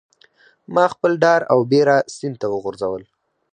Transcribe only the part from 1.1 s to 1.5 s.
ډار